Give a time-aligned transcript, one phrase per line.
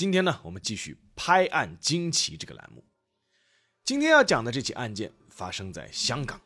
[0.00, 2.82] 今天呢，我们继续拍案惊奇这个栏目。
[3.84, 6.40] 今天要讲的这起案件发生在香港，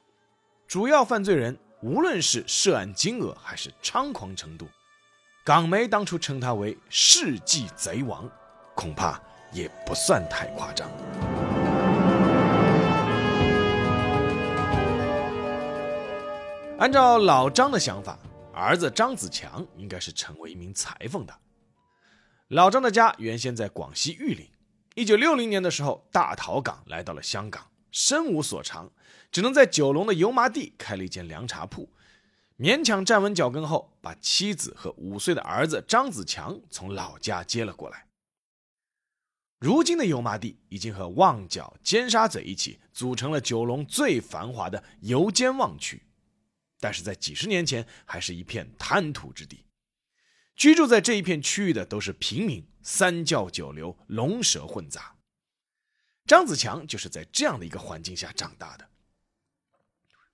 [0.66, 4.66] 主要犯罪人无论是涉案金额还是猖狂程度，
[5.44, 8.28] 港媒当初称他为“世纪贼王”，
[8.74, 9.22] 恐怕
[9.52, 10.90] 也不算太夸张。
[16.80, 18.18] 按照老张的想法，
[18.52, 21.32] 儿子张子强应该是成为一名裁缝的。
[22.54, 24.48] 老张的家原先在广西玉林。
[24.94, 28.92] 一九六零年的时候，大逃港来到了香港，身无所长，
[29.32, 31.92] 只能在九龙的油麻地开了一间凉茶铺，
[32.56, 38.06] 勉强站稳脚跟后，把妻子和五岁的儿子张子强从老家接了过来。
[39.58, 46.00] 如今的油麻地已经和旺角、尖沙咀一起组成了九龙最繁华的油尖旺区，
[46.78, 49.64] 但是在几十年前还是一片滩涂之地。
[50.56, 55.16] 居住在这一片区域的都是平民，三教九流，龙蛇混杂。
[56.26, 58.88] 张子强就是在这样的一个环境下长大的。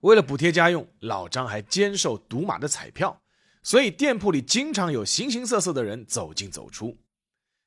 [0.00, 3.20] 为了补贴家用，老张还兼售赌马的彩票，
[3.62, 6.96] 所以店铺里经常有形形色色的人走进走出。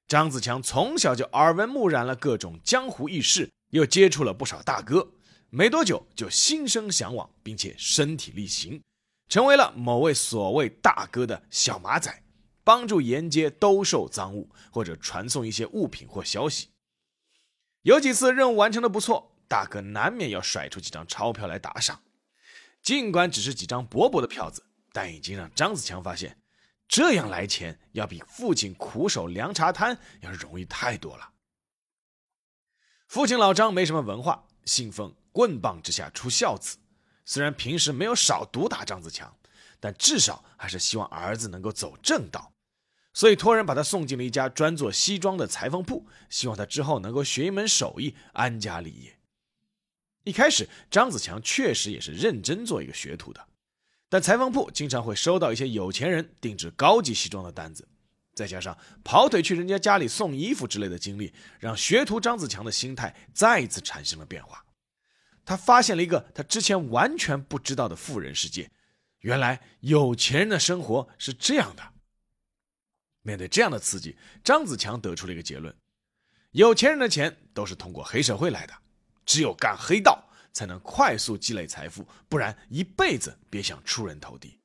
[0.07, 5.11] 张子强从小就耳闻目染了各种江湖轶事，又接触了不少大哥，
[5.49, 8.81] 没多久就心生向往，并且身体力行，
[9.27, 12.22] 成为了某位所谓大哥的小马仔。
[12.63, 16.69] 帮助沿街兜售赃物，或者传送一些物品或消息。
[17.81, 22.01] 有几次任务完成的不错，大哥难免要甩出几张钞票来打赏。
[22.81, 26.37] 尽管只是几张薄薄的票子，但已经让张子强发现，
[26.87, 31.31] 这样来钱要比父亲苦守凉茶摊要容易太多了。
[33.07, 36.77] 父亲老张没什么文化，信奉“棍棒之下出孝子”，
[37.25, 39.33] 虽然平时没有少毒打张子强，
[39.79, 42.52] 但至少还是希望儿子能够走正道。
[43.13, 49.19] 所以托人把他送进了一家专做西装的裁缝铺，希望他之后能够学一门手艺，安家立业。
[50.23, 53.45] 一开始，张子强确实也是认真做一个学徒的，
[54.09, 57.87] 但裁缝铺经常会收到一些有钱人定制高级西装的单子，
[58.33, 64.65] 再加上跑腿去人家家里送衣服之类的经历，让学徒张子强的心态再一次产生了变化。
[65.45, 68.71] 他发现了一个他之前完全不知道的富人世界，
[69.19, 71.92] 原来有钱人的生活是这样的。
[73.23, 75.75] 面对这样的刺激，张子强得出了一个结论：
[76.51, 78.73] 有钱人的钱都是通过黑社会来的，
[79.25, 84.59] 只有干黑道才能快速积累财富，不然一辈子别想出人头地。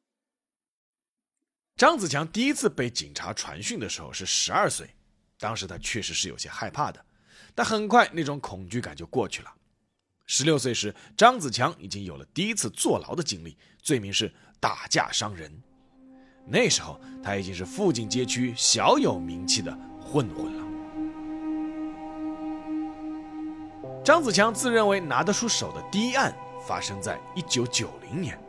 [1.76, 4.90] 张子强第一次被警察传讯的时候是十二岁，
[5.38, 7.06] 当时他确实是有些害怕的，
[7.54, 9.54] 但很快那种恐惧感就过去了。
[10.26, 15.62] 十六岁时，张子强已经有了第一次坐牢的经历，罪名是打架伤人。
[16.50, 19.70] 那时候他已经是附近街区小有名气的
[20.00, 20.64] 混混了。
[24.02, 26.34] 张子强自认为拿得出手的第一案
[26.66, 28.40] 发生在一九九零年。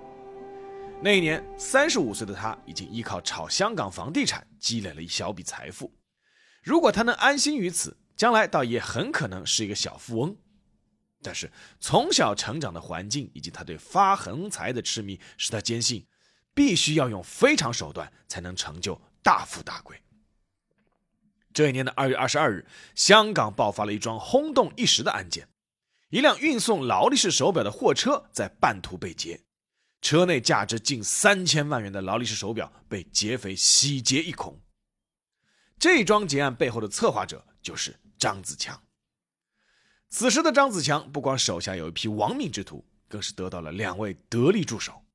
[1.02, 5.94] 那一年，三十五岁的他已经依靠炒香港房地产积累了一小笔财富。
[6.62, 10.36] 如果他能安心于此，将来倒也很可能是一个小富翁。
[11.22, 16.06] 但是从小成长的环境以及他对发横财的痴迷，使他坚信。
[16.60, 19.98] 必须要用非常手段才能成就大富大贵。
[21.54, 25.48] 这一年的二月二十二日，香港爆发了一桩轰动一时的案件：
[26.10, 29.40] 一辆运送劳力士手表的货车在半途被劫，
[30.02, 34.60] 车内价值近三千万元的劳力士手表被劫匪洗劫一空。
[35.80, 38.84] 这桩劫案背后的策划者就是张子强。
[40.10, 45.06] 此时的张子强不光手下有一批亡命之徒，更是得到了两位得力助手。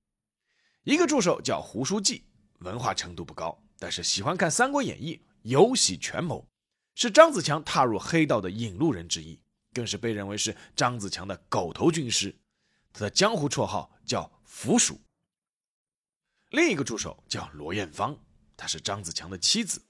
[0.84, 2.24] 一个助手叫胡书记，
[2.58, 6.46] 文化程度不高，但是喜欢看《三国演义》，有喜权谋，
[6.94, 9.40] 是张子强踏入黑道的引路人之一，
[9.72, 12.36] 更是被认为是张子强的狗头军师。
[12.92, 15.00] 他的江湖绰号叫“腐鼠”。
[16.52, 18.16] 另一个助手叫罗艳芳，
[18.54, 19.82] 她是张子强的妻子，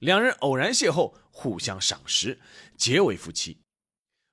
[0.00, 2.40] 两人偶然邂逅，互相赏识，
[2.76, 3.62] 结为夫妻。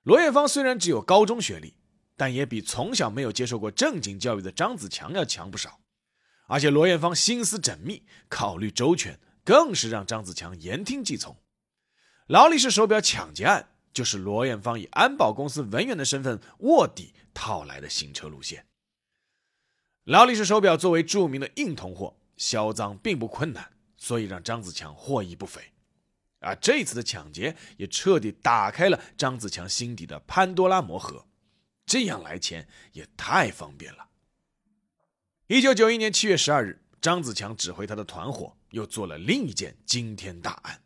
[0.01, 1.75] 罗艳芳虽然只有高中学历，
[2.15, 5.79] 但也比从小没有接受过正经教育的张子强要强不少。
[6.47, 11.37] 而且罗艳芳心思缜密，考虑周全，更是让张子强言听计从。
[12.27, 18.65] 劳力士手表抢劫案就是罗艳芳以安保公司文员的身份卧底套来的行车路线。
[20.03, 25.61] 劳力士手表作为著名的硬通货，销赃并不困难，所以让张子强获益不菲。
[26.39, 31.25] 而这次的抢劫也彻底打开了张子强心底的潘多拉魔盒，
[31.85, 34.06] 这样来钱也太方便了。
[35.49, 40.81] 一九九一年七月十二日，张子强指挥他的团伙又做了另一件惊天大案。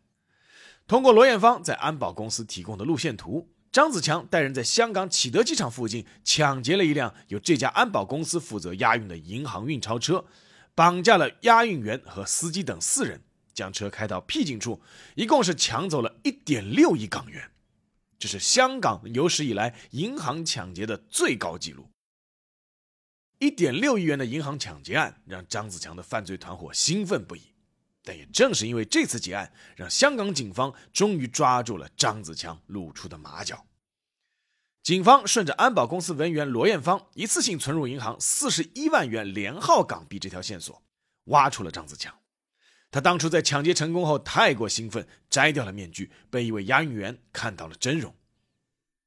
[0.86, 10.24] 通过罗艳芳在安保公司提供的路线图，张子强带人在香港启德机场附近抢劫了一辆由这家安保公司负责押运的银行运钞车，
[10.76, 13.20] 绑架了押运员和司机等四人。
[13.56, 14.80] 将车开到僻静处，
[15.16, 17.50] 一共是抢走了一点六亿港元，
[18.20, 21.91] 这是香港有史以来银行抢劫的最高纪录。
[23.42, 27.42] 一点六亿元的银行抢劫案让张子强的犯罪团伙兴奋不已，
[28.04, 33.66] 但也正是因为这次劫案，让香港警方终于抓住了张子强露出的马脚。
[34.84, 40.84] 警方顺着安保公司文员罗艳芳一次性存入银行四十一万元连号港币这条线索，
[41.26, 42.16] 挖出了张子强。
[42.92, 48.16] 他当初在抢劫成功后太过兴奋，摘掉了面具，被一位押运员看到了真容。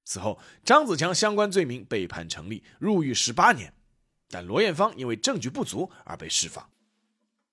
[0.04, 3.72] 此后，张子强相关罪名被判成立，入狱十八年。
[4.29, 6.69] 但罗艳芳因为证据不足而被释放。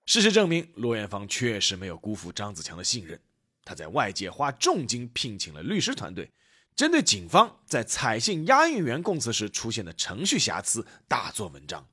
[0.06, 3.20] 事实证明，罗艳芳确实没有辜负张子强的信任。
[3.64, 6.32] 他在外界花重金聘请了律师团队，
[6.76, 11.88] 针对警方在采信押运员供词时出现的程序瑕疵大做文章。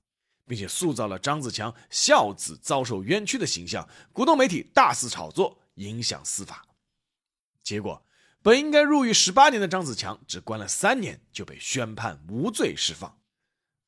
[0.47, 6.67] 并且塑造了张子强孝子遭受冤屈的形象，鼓动媒体大肆炒作，影响司法。
[7.63, 8.03] 结果，
[8.41, 13.18] 本应该入狱十八年的张子强，只关了三年就被宣判无罪释放。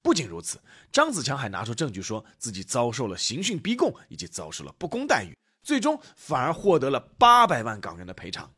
[0.02, 0.60] 不仅如此，
[0.90, 8.52] 张子强还拿出证据说自己遭受了刑讯逼供，以及遭受了不公待遇，最终反而获得了八百万港元的赔偿。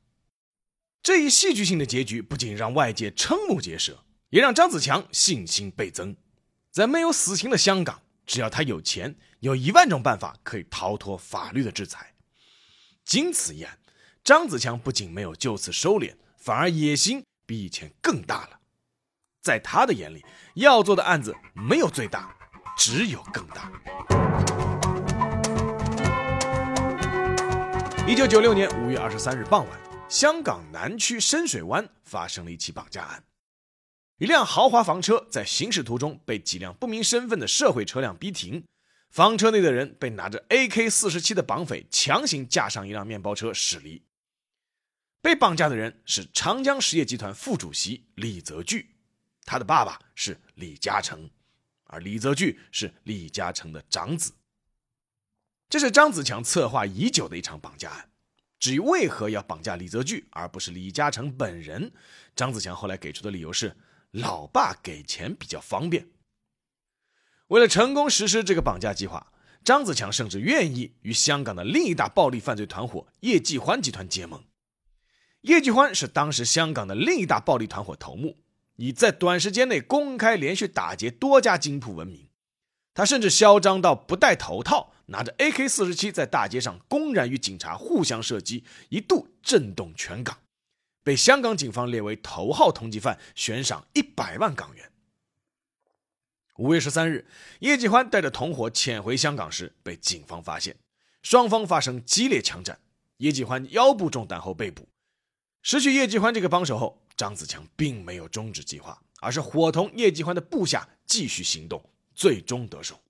[1.02, 6.16] 这一戏剧性的结局不仅让外界瞠目结舌，也让张子强信心倍增。
[6.70, 12.14] 在没有死刑的香港，只要他有钱，有一万种办法可以逃脱法律的制裁。
[13.04, 13.78] 经此一案，
[14.22, 18.60] 张子强不仅没有就此收敛，反而野心比以前更大了。
[19.42, 20.24] 在他的眼里，
[20.54, 22.32] 要做的案子没有最大，
[22.78, 23.70] 只有更大。
[28.06, 33.24] 一九九六年五月二十三日傍晚，香港南区深水湾发生了一起绑架案。
[34.18, 38.64] 一辆豪华房车在行驶途中被几辆不明身份的社会车辆逼停，
[39.10, 44.04] 房车内的人被拿着 AK-47 的绑匪强行架上一辆面包车驶离。
[45.20, 48.86] 被绑架的人是长江实业集团副主席李泽钜，
[49.44, 51.30] 他的爸爸是李嘉诚，
[51.84, 54.32] 而李泽钜是李嘉诚的长子。
[55.68, 58.10] 这是张子强策划已久的一场绑架案。
[58.58, 61.92] 至于为何要绑架李泽钜而不是李嘉诚本人，
[62.36, 63.76] 张子强后来给出的理由是。
[64.12, 66.06] 老爸给钱比较方便。
[67.46, 69.32] 为了成功实施这个绑架计划，
[69.64, 74.44] 张子强甚至愿意与香港的另一大暴力犯罪团伙叶继欢集团结盟。
[75.40, 78.41] 叶继欢是当时香港的另一大暴力团伙头目，
[78.82, 82.28] 以在短时间内公开连续打劫多家金铺闻名。
[82.92, 90.36] 他甚至嚣张到不戴头套，拿着 AK-47 在大街上公然与警察互相射击，一度震动全港。
[91.04, 94.90] 被香港警方列为头号通缉犯，悬赏一百万港元。
[96.58, 97.28] 五月十三日，
[97.60, 100.74] 叶继欢带着同伙潜回香港时被警方发现，
[101.22, 102.80] 双方发生激烈枪战，
[103.18, 104.88] 叶继欢腰部中弹后被捕。
[105.62, 113.00] 失去叶继欢这个帮手后，张子强并没有终止计划，而是伙同叶继欢的部下继续行动，最终得手。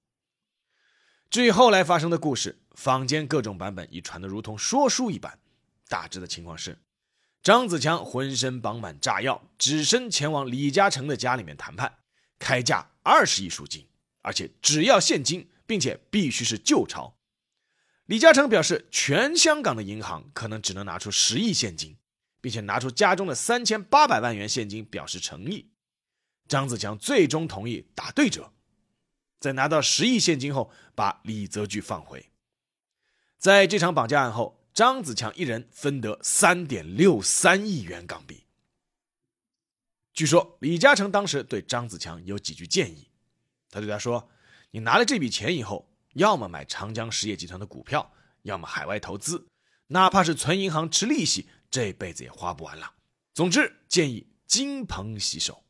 [1.30, 5.38] 至于后来发生的故事，坊间各种版本已传得如同说书一般，
[5.88, 6.78] 大致的情况是。
[7.42, 12.00] 张子强浑身绑满炸药，只身前往李嘉诚的家里面谈判，
[12.38, 13.88] 开价二十亿赎金，
[14.20, 17.16] 而且只要现金，并且必须是旧钞。
[18.04, 21.96] 李嘉诚表示，全香港的银行可能只能拿出十亿现金，
[22.42, 25.70] 并且拿出家中的三千八百万元现金表示诚意。
[26.46, 28.52] 张子强最终同意打对折，
[29.40, 32.28] 在拿到十亿现金后，把李泽钜放回。
[33.38, 34.58] 在这场绑架案后。
[34.74, 38.44] 张子强一人分得三点六三亿元港币。
[40.14, 43.10] 据说李嘉诚当时对张子强有几句建议，
[43.68, 44.30] 他对他说
[44.72, 49.46] ：“你拿了这笔钱以后，要么买长江实业集团的股票，要么海外投资，
[49.88, 52.94] 哪怕是存银行吃利息，这辈子也花不完了。
[53.34, 55.64] 总之，建议金盆洗手。”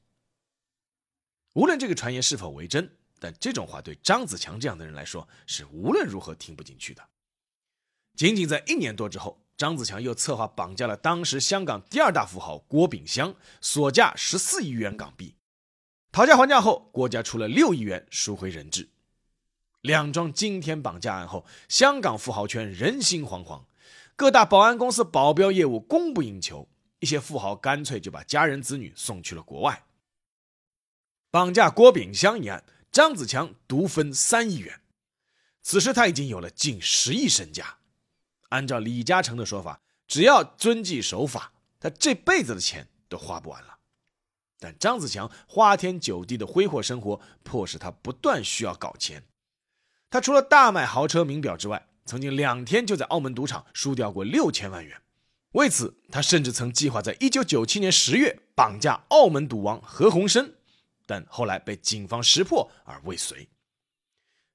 [1.54, 7.08] 无论这个传言是否为真，但这种话对张子强这样的人来说是无论如何听不进去的。
[8.16, 15.36] 仅仅在一年多之后，张子强又策划绑架了当时香港第二大富豪郭炳湘，索价十四亿元港币。
[16.10, 18.88] 讨价还价后，郭家出了六亿元赎回人质。
[19.82, 23.64] 两桩惊天绑架案后，香港富豪圈人心惶惶，
[24.14, 26.68] 各大保安公司保镖业务供不应求，
[27.00, 29.84] 一些富豪干脆就把家人子女送去了国外。
[31.30, 34.82] 绑架郭炳湘一案，张子强独分三亿元，
[35.62, 37.78] 此时他已经有了近十亿身家。
[38.50, 43.78] 按照李嘉诚的说法，只要遵纪守法，他这辈子的钱都花不完了。
[44.58, 49.24] 但张子强花天酒地的挥霍生活，迫使他不断需要搞钱。
[50.10, 55.00] 他除了大买豪车名表之外，曾经两天就在澳门赌场输掉过六千万元。
[55.52, 60.52] 为此，他甚至曾计划在一九九七年十月绑架澳门赌王何鸿燊，
[61.06, 63.48] 但后来被警方识破而未遂。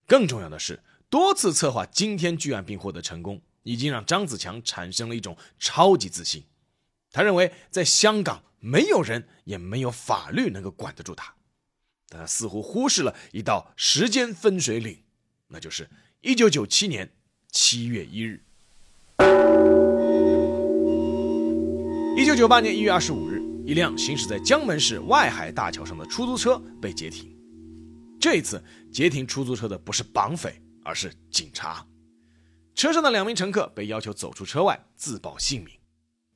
[0.07, 6.45] 更重要的是，多次策划惊天巨案并获得成功，已经让张子强产生了一种超级自信。
[7.11, 11.35] 他认为，在香港没有人也没有法律能够管得住他，
[12.09, 15.03] 但他似乎忽视了一道时间分水岭。
[15.49, 15.89] 那就是
[16.21, 17.13] 一九九七年
[17.59, 18.39] 七月一日。
[22.15, 27.35] 一九九八年一月二十五日，一辆行驶在江门市外海大桥上的出租车被截停。
[28.21, 31.83] 这一次截停出租车的不是绑匪，而是警察。
[32.75, 35.73] 车上的两名乘客被要求走出车外自报姓名，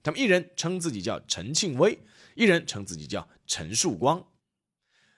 [0.01, 1.99] 他们一人称自己叫陈庆威，
[2.33, 4.25] 一人称自己叫陈树光。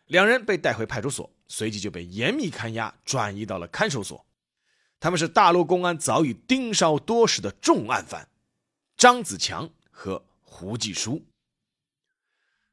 [0.07, 1.31] 两人被带回派出所。
[1.47, 4.25] 随即就被严密看押，转移到了看守所。
[5.03, 8.29] 他们是大陆公安早已盯梢多时的重案犯
[8.95, 11.25] 张子强和胡继书。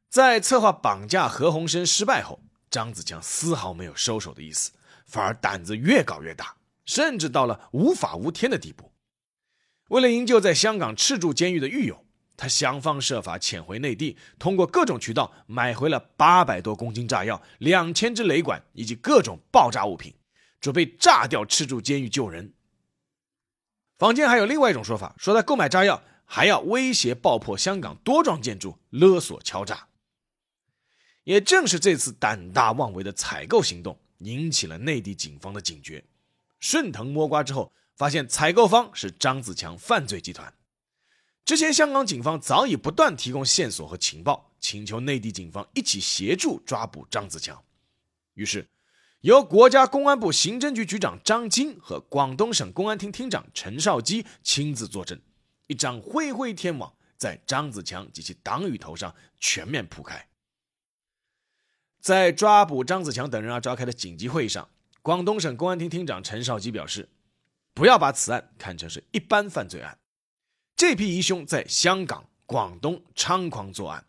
[0.08, 2.38] 在策划绑架何鸿燊失败后，
[2.70, 4.70] 张子强丝毫没有收手的意思，
[5.06, 8.92] 反而胆子越搞越大，甚至到了无法无天的地步。
[9.88, 12.06] 为了营救在香港赤柱监狱的狱友。
[12.36, 20.14] 他想方设法潜回内地，通过各种渠道买回了八百多公斤炸药、两千支雷管以及各种爆炸物品，
[20.60, 22.52] 准备炸掉赤柱监狱救人。
[23.98, 29.88] 坊间还有另外一种说法，说他购买炸药还要威胁爆破香港多幢建筑，勒索敲诈。
[31.24, 36.04] 也正是这次胆大妄为的采购行动，引起了内地警方的警觉。
[36.58, 40.52] 顺藤摸瓜之后，发现采购方是张子强犯罪集团。
[41.44, 47.62] 之前，香港警方早已不断提供线索和情报，请求内地警方一起协助抓捕张子强。
[48.34, 48.68] 于是，
[49.20, 55.20] 由国家公安部刑侦局局长张晶和广东省公安厅厅长陈少基亲自坐镇，
[55.66, 60.26] 一张恢恢天网在张子强及其党羽头上全面铺开。
[62.00, 64.66] 在抓捕张子强等人而召开的紧急会议上，
[65.02, 67.10] 广东省公安厅厅长陈少基表示
[67.74, 69.98] ：“不要把此案看成是一般犯罪案。”
[70.74, 74.06] 这批疑凶在香港、广东猖狂作案，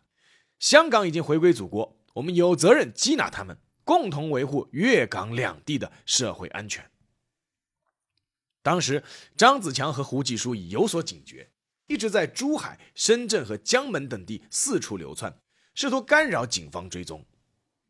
[0.58, 6.88] 香港已经回归祖国，我们有责任缉拿他们，共同维护粤港两地的社会安全。
[8.62, 9.02] 当时，
[9.36, 11.50] 张子强和胡继书已有所警觉，
[11.86, 15.36] 一直在珠海、深圳和江门等地四处流窜，
[15.74, 17.24] 试图干扰警方追踪。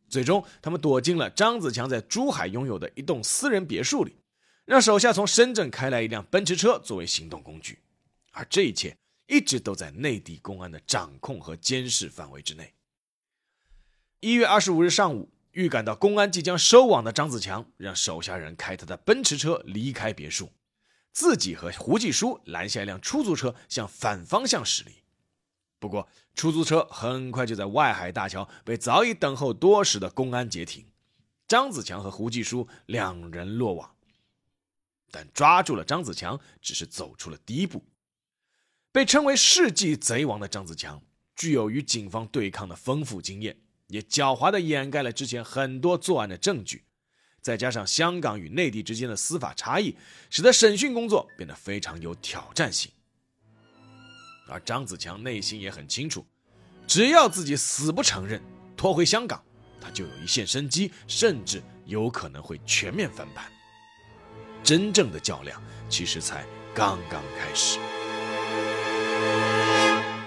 [0.09, 4.17] 最终，他们躲进了张子强在珠海拥有的一栋私人别墅里，
[4.65, 7.79] 让手下从深圳开来一辆奔驰车作为行动工具。
[8.31, 8.97] 而这一切
[9.27, 12.73] 一直都在内地公安的掌控和监视范围之内。
[14.21, 20.51] 一月二十五日上午，预感到公安即将收网的张子强，让手下人开他的奔驰车离开别墅，
[21.13, 24.93] 自己和胡继书拦下一辆出租车，向反方向驶离。
[25.79, 30.87] 不过，出租车很快就在外海大桥被早已等候多时的公安截停，
[31.47, 33.95] 张子强和胡继书两人落网。
[35.11, 37.85] 但抓住了张子强，只是走出了第一步。
[38.91, 41.03] 被称为世纪贼王的张子强，
[41.37, 43.59] 具有与警方对抗的丰富经验，
[43.93, 46.85] 也狡猾地掩盖了之前很多作案的证据。
[47.43, 49.97] 再加上香港与内地之间的司法差异，
[50.31, 52.91] 使得审讯工作变得非常有挑战性。
[54.49, 56.25] 而张子强内心也很清楚，
[56.87, 58.41] 只要自己死不承认，
[58.77, 59.43] 拖回香港，
[59.81, 63.53] 他就有一线生机，甚至有可能会全面翻盘。
[64.63, 67.79] 真正的较量其实才刚刚开始。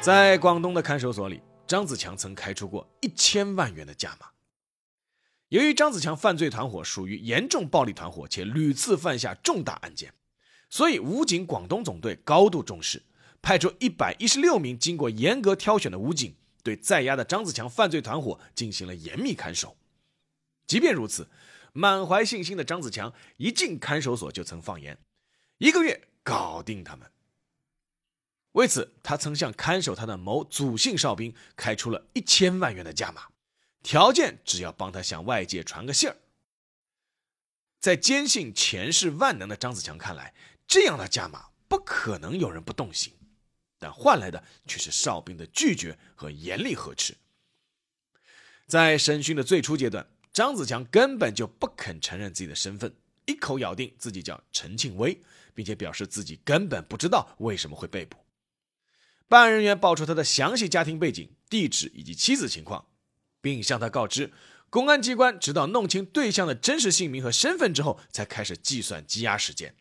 [0.02, 4.28] 在广东的看守所里，张子强曾开出过一千万元的价码。
[5.50, 10.14] 由于张子强犯罪团伙属于严重暴力团伙，且屡次犯下重大案件，
[10.70, 13.04] 所以武警广东总队高度重视，
[13.42, 19.78] 派出一百一十六名经过严格挑选的武警，对在押的张子强犯罪团伙进行了严密看守。
[20.68, 21.30] 即便如此，
[21.74, 24.98] 满怀信心的张子强一进看守所就曾放言
[25.60, 27.10] ：“一个月搞定他们。”
[28.56, 33.28] 为此，他曾向看守他的某祖姓哨兵开出了一千万元的价码，
[33.84, 36.16] 条件只要帮他向外界传个信儿。
[37.82, 40.34] 在坚信前世万能的张子强看来，
[40.66, 43.12] 这样的价码不可能有人不动心，
[43.78, 47.14] 但换来的却是哨兵的拒绝和严厉呵斥。
[48.68, 52.96] 在审讯的最初阶段，张子强根本就不肯承认自己的身份，
[53.26, 55.22] 一口咬定自己叫陈庆威，
[55.54, 58.18] 并且表示自己根本不知道为什么会被捕。
[59.28, 62.88] 办案人员报出他的详细家庭背景、地址以及妻子情况，
[63.42, 64.32] 并向他告知。
[64.70, 69.74] 公安机关直到弄清对象的真实姓名和身份之后，才开始计算羁押时间。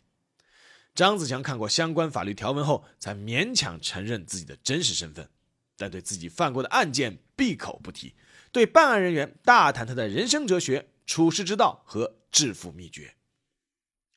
[0.95, 5.29] 张子强看过相关法律条文后，才勉强承认自己的真实身份，
[5.77, 8.15] 但对自己犯过的案件闭口不提，
[8.53, 13.17] 对办案人员大谈他的人生哲学、处世之道和致富秘诀。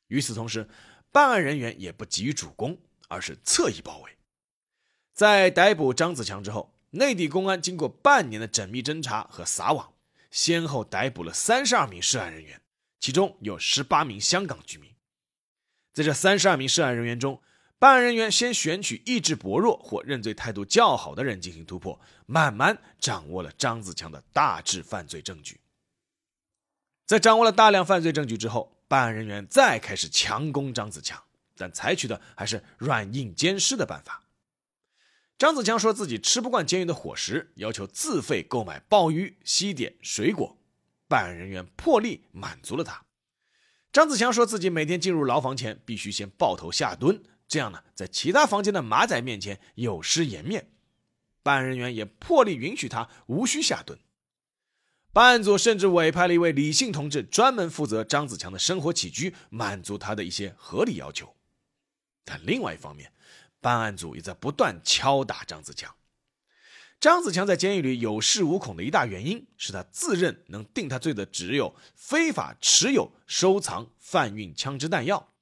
[0.06, 0.68] 与此同时，
[1.10, 4.17] 办案人员也不急于主攻，而是侧翼包围。
[5.18, 9.92] 在逮捕张子强之后，内地公安经过半年的缜密侦查和撒网。
[10.30, 12.60] 先后逮捕了三十二名涉案人员，
[13.00, 14.94] 其中有十八名香港居民。
[15.92, 17.42] 在这三十二名涉案人员中，
[17.80, 25.58] 办案人员先选取意志薄弱或认罪态度较好的人进行突破，慢慢掌握了张子强的大致犯罪证据。
[27.06, 31.20] 在掌握了大量犯罪证据之后，办案人员再开始强攻张子强，
[31.56, 34.22] 但采取的还是软硬兼施的办法。
[35.38, 40.58] 张子强说自己吃不惯监狱的伙食，要求自费购买鲍鱼、西点、水果。
[41.06, 43.04] 办案人员破例满足了他。
[43.92, 50.72] 张子强说自己每天进入牢房前必须先抱头下蹲，这样呢，在其他房间的马仔面前有失颜面。
[51.44, 53.96] 办案人员也破例允许他无需下蹲。
[55.12, 61.32] 办案组甚至委派了一位李姓同志专门负责张子强的生活起居，满足他的一些合理要求。
[62.24, 63.10] 但另外一方面，
[63.68, 65.94] 办案组也在不断敲打张子强。
[66.98, 75.34] 张子强在监狱里有恃无恐的一大原因是他自认能定他罪的只有非法持有、收藏、贩运枪支弹药。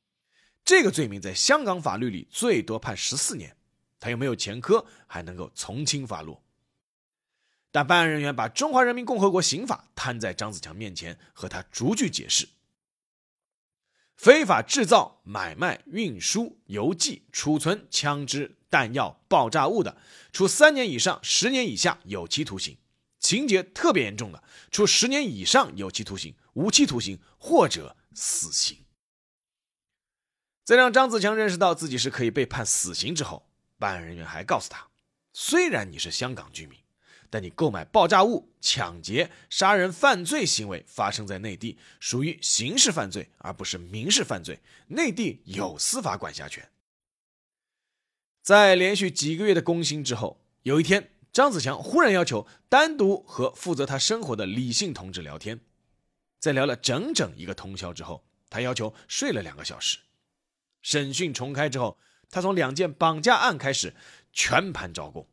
[0.64, 3.56] 这个罪名在香港法律里最多判十四年，
[4.00, 6.42] 他又没有前科，还能够从轻发落。
[7.70, 12.48] 但办案人员把《中华人民共和国刑法》摊在张子强面前，和他逐句解释。
[14.16, 19.96] 非法制造、买卖、运输、邮寄、储存枪支、弹药、爆炸物的，
[20.32, 22.76] 处三年以上十年以下有期徒刑；
[23.20, 28.78] 情节特别严重的，处十年以上有期徒刑、无期徒刑或者死刑。
[30.64, 33.48] 在让张子强认识到自己是可以被判死刑之后，
[33.78, 34.88] 办案人员还告诉他：
[35.32, 36.78] 虽然你是香港居民。
[37.30, 44.60] 但你购买爆炸物、抢劫、杀人犯罪行为发生在内地，属于刑事犯罪，而不是民事犯罪。
[44.88, 46.68] 内地有司法管辖权。
[48.42, 55.60] 在连续几个月的攻心之后，有一天，张子强忽然要求单独和负责他生活的李姓同志聊天。
[56.38, 59.98] 在聊了整整一个通宵之后，他要求睡了两个小时。
[60.80, 61.98] 审讯重开之后，
[62.30, 63.94] 他从两件绑架案开始，
[64.32, 65.26] 全盘招供，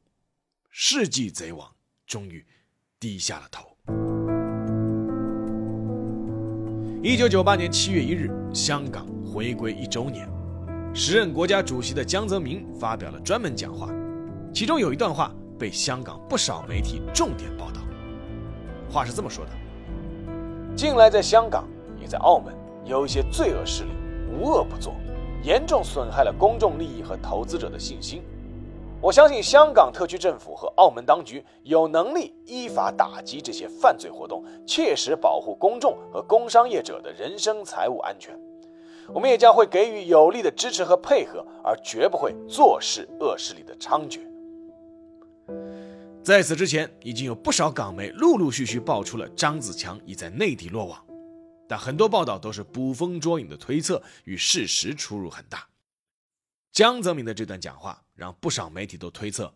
[0.72, 1.76] 世纪贼王。
[2.14, 2.46] 终于
[3.00, 3.76] 低下了头。
[7.02, 10.30] 一九九八年七月一日，香港回归一周年，
[10.94, 13.90] 时任国家主席的江泽民发表了专门讲话，
[14.54, 17.82] 其中有一段话被香港不少媒体重点报道。
[18.92, 19.52] 话是这么说的：
[20.76, 21.68] 近来在香港，
[22.00, 22.54] 也在澳门，
[22.86, 23.90] 有一些罪恶势力
[24.32, 24.96] 无恶不作，
[25.42, 28.22] 严重损害了公众利益和投资者的信心。
[29.04, 38.34] 我相信香港特区政府和澳门当局有能力依法打击这些犯罪活动，切实保护公众和工商业者的人身财物安全。
[39.14, 44.22] 我们也将会给予有力的支持和配合，而绝不会坐视恶势力的猖獗。
[46.24, 51.06] 在此之前，已经有不少港媒陆陆续续爆出了张子强已在内地落网，
[51.68, 55.68] 但很多报道都是捕风捉影的推测，与事实出入很大。
[56.72, 59.54] 江泽民的这段讲话让不少媒体都推测，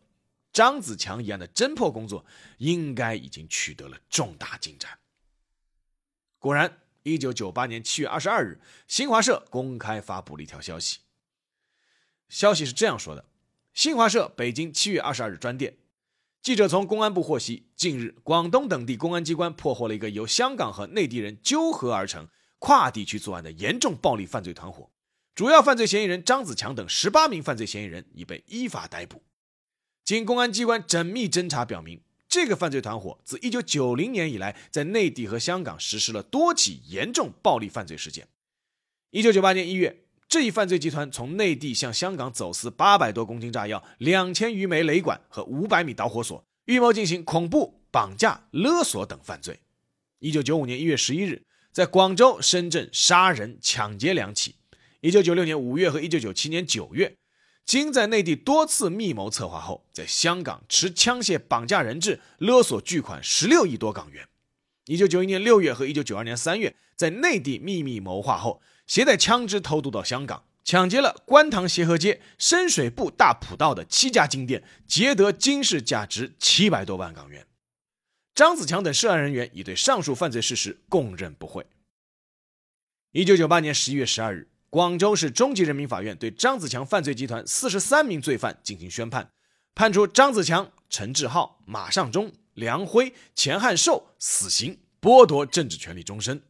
[0.51, 2.25] 张子强一案的侦破工作
[2.57, 4.99] 应该已经取得了重大进展。
[6.39, 10.99] 果然，一九九八年七月二十二日，新华社公开发布了一条消息。
[12.29, 13.25] 消息是这样说的：
[13.73, 15.77] 新华社北京七月二十二日专电，
[16.41, 22.27] 记者从公安部获悉，近日广东等地公安机关破获了一个由香港和内地人纠合而成、
[22.59, 24.91] 跨地区作案的严重暴力犯罪团伙。
[25.37, 29.21] 主要犯罪嫌疑人张子强等十八名犯罪嫌疑人已被依法逮捕。
[30.03, 38.27] 经公安机关缜密侦查表明，这个犯罪团伙自一九九零年以来，在内地和香港实施了多起严重暴力犯罪事件。
[39.11, 49.59] 一九九八年一月，这一犯罪集团从内地向香港走私八百多公斤炸药、两千余枚雷管和五百米导火索，预谋进行恐怖、绑架、勒索等犯罪。
[50.17, 54.55] 一九九五年一月十一日，在广州、深圳杀人、抢劫两起。
[55.01, 57.15] 一九九六年五月和一九九七年九月，
[57.65, 64.27] 经在内地多次密谋策划后，在香港持枪械绑架人质、勒索巨款十六亿多港元。
[64.85, 68.61] 一九九一年六月和一九九二年三月，在内地秘密谋划后。
[68.87, 77.45] 携带枪支偷渡到香港，抢劫了观塘协和街、深水埗大埔道的七家金店，劫得金饰价值七百多万港元。
[78.33, 81.65] 张子强等涉案人员已对上述犯罪事实供认不讳。
[83.11, 89.31] 一九九八年十一月十二日，广州市中级人民法院对张子强犯罪集团四十三名罪犯进行宣判，
[89.73, 96.41] 判处张子强、陈志浩、马尚忠、梁辉、钱汉寿死刑，剥夺政治权利终身。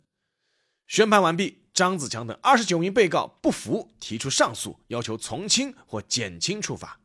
[0.88, 1.64] 宣判完毕。
[1.78, 7.00] 张子强等二十九名被告不服，提出上诉，要求从轻或减轻处罚。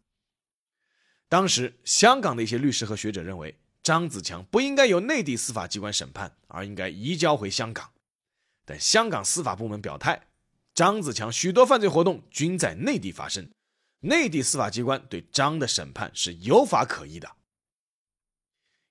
[1.29, 7.91] 当时，香港的一些律师和学者认为，张子强不应该由内地司法机关审判，而应该移交回香港。
[8.65, 10.23] 但香港司法部门表态，
[10.75, 13.51] 张子强许多犯罪活动均在内地发生，
[14.01, 17.31] 内地司法机关对张的审判是有法可依的。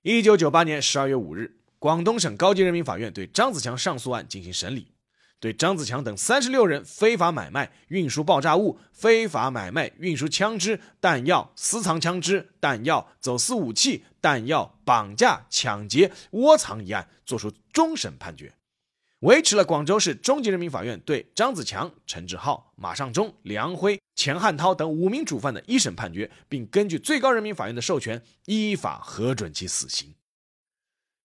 [0.02, 4.88] 一九九八年十二月五日，广东省高级人民法院对张子强上诉案进行审理。
[5.40, 18.54] 对张子强等三十六人非法买卖、运输爆炸物、非法买卖、运输枪支、弹药、私藏枪支、弹药、走私武器、弹药、绑架、抢劫、窝藏一案作出终审判决，
[19.22, 30.14] 维持了广州市中级人民法院对张子强、陈志浩、马尚忠、梁辉、钱汉涛等五名主犯的一审判决，并根据最高人民法院的授权，依法核准其死刑。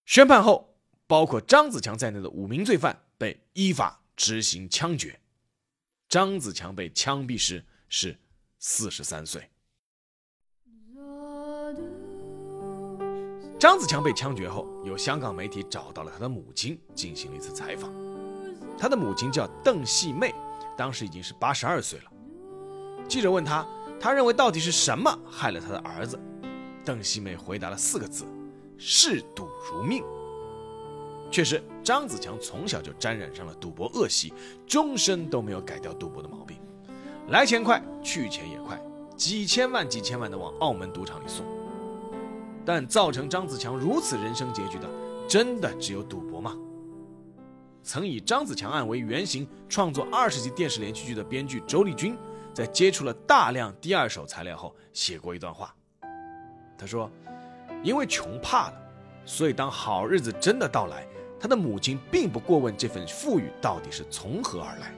[0.06, 4.02] 宣判后，包括张子强在内的五名罪犯被依法。
[4.18, 5.20] 执行枪决，
[6.10, 8.18] 张子强被枪毙时是
[8.58, 9.48] 四十三岁。
[13.60, 17.92] 张子强被枪决后，有香港媒体找到了他的母亲，进行了一次采访。
[18.78, 20.32] 他的母亲叫邓细妹，
[20.78, 22.06] 当时已经是八十二岁了。
[23.10, 23.66] 记者问他，
[24.00, 26.20] 他认为到底是什么害了他的儿子？
[26.86, 28.26] 邓细妹回答了四个字：
[28.78, 30.04] 嗜赌如命。
[31.32, 34.32] 确实，张子强从小就沾染上了赌博恶习，
[34.68, 36.58] 终身都没有改掉赌博的毛病。
[37.30, 38.80] 来钱快，去钱也快，
[39.16, 41.44] 几千万、几千万的往澳门赌场里送。
[42.68, 44.90] 但造成张子强如此人生结局的，
[45.26, 46.54] 真的只有赌博吗？
[47.82, 52.18] 曾以张子强案为原型创作二十集电视连续剧的编剧周丽君，
[52.54, 55.74] 在接触了大量第二手材料后，写过一段话。
[56.78, 57.10] 他说
[57.82, 58.74] ：“因为穷怕了，
[59.24, 61.08] 所以当好日子真的到来。”
[61.40, 64.92] 他的母亲并不过问这份富裕到底是从何而来，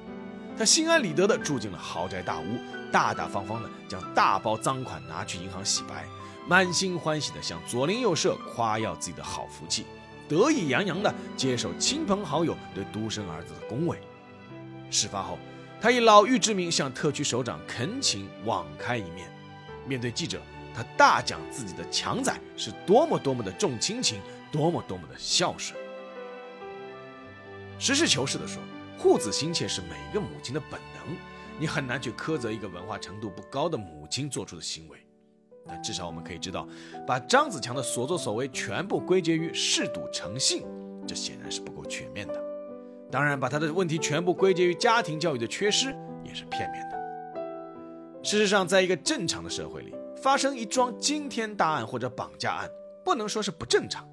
[0.58, 2.44] 他心安理得地住进了豪宅大屋，
[2.92, 6.08] 大大方方地将大包赃款拿去银行洗白，
[6.50, 9.86] 满心欢喜地向左邻右舍夸耀自己的好福气，
[10.28, 14.02] 得意洋洋地接受亲朋好友对独生儿子的恭维。
[14.90, 15.38] 事发后，
[15.80, 19.32] 他以老妪之名向特区首长恳请网开一面。
[19.86, 20.42] 面对记者，
[20.74, 24.20] 他大讲自己的强仔是多么多么的重亲情，
[24.52, 25.80] 多么多么的孝顺。
[27.78, 28.60] 实事求是地说，
[28.98, 31.16] 护子心切是每个母亲的本能，
[31.60, 34.98] 你很难去苛责一个文化程度不高的母亲做出的行为。
[35.70, 36.68] 但至少我们可以知道，
[37.06, 40.66] 把张子强的所作所为全部归结于嗜赌成性，
[41.08, 42.42] 这显然是不够全面的。
[43.12, 47.00] 当然，把他的问题全部归结于家庭教育的缺失，也是片面的。
[48.24, 52.70] 事实上，在一个正常的社会里，发生一桩惊天大案或者绑架案，
[53.06, 54.08] 不能说是不正常，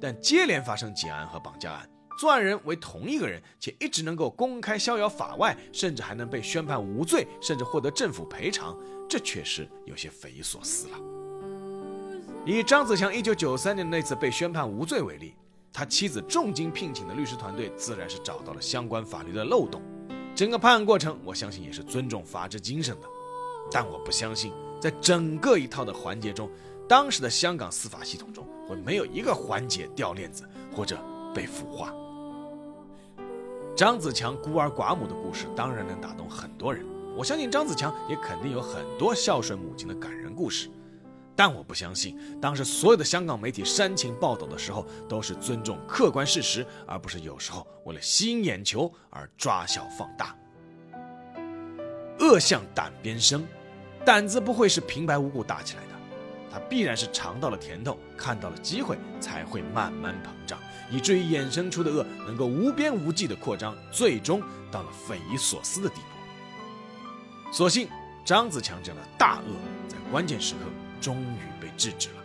[0.00, 1.88] 但接连发生劫案和绑架案。
[2.16, 8.76] 作案人为同一个人，且一直能够公开逍遥法外，甚至还能被宣判无罪，甚至获得政府赔偿，
[9.08, 10.98] 这确实有些匪夷所思了。
[12.44, 15.34] 以张子强1993年那次被宣判无罪为例，
[15.72, 19.82] 他妻子重金聘请的律师团队自然是找到了相关法律的漏洞。
[20.34, 23.08] 整个判案过程，我相信也是尊重法治精神的。
[23.70, 26.48] 但我不相信，在整个一套的环节中，
[26.88, 30.96] 当时的香港司法系统中会没有一个环节掉链子或者
[31.34, 31.92] 被腐化。
[33.76, 36.82] 张子强孤儿寡母的故事当然能打动很多人，
[37.14, 40.70] 我相信张子强也肯定有很多孝顺母亲的感人故事，
[41.36, 50.34] 但我不相信当时所有的香港媒体煽情报道的时候都是尊重客观事实，而不是有时候为了吸引眼球而抓小放大。
[52.18, 53.46] 恶向胆边生，
[54.06, 55.95] 胆子不会是平白无故大起来的，
[56.50, 60.58] 他必然是尝到了甜头，看到了机会，才会慢慢膨胀。
[60.90, 67.52] 以至于衍生出的恶能够无边无际的扩张，最终到了匪夷所思的地步。
[67.52, 67.88] 所幸
[68.24, 69.54] 张子强这样的大恶
[69.88, 70.60] 在关键时刻
[71.00, 72.24] 终于被制止了。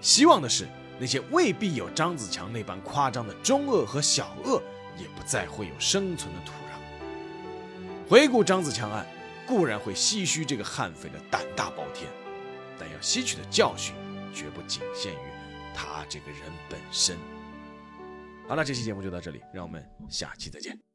[0.00, 0.66] 希望的是，
[0.98, 4.62] 那些未必有张子强那般夸张的中恶和小恶，
[4.98, 8.08] 也不再会有生存的土壤。
[8.08, 9.06] 回顾张子强案，
[9.46, 12.08] 固然会唏嘘这个悍匪的胆大包天，
[12.78, 13.94] 但要吸取的教训，
[14.34, 15.28] 绝不仅限于
[15.74, 17.16] 他这个人本身。
[18.48, 20.85] 好了，这期节目就到这里，让我们下期再见。